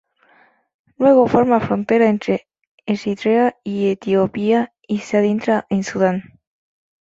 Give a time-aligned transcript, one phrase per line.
[0.97, 2.47] Luego forma frontera entre
[2.87, 6.23] Eritrea y Etiopía y se adentra en Sudán.